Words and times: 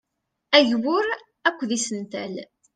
Agbur 0.57 1.05
akked 1.47 1.71
isental. 1.77 2.33